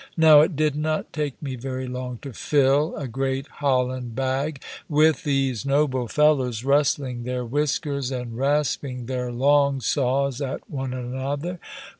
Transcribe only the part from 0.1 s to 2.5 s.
Now it did not take me very long to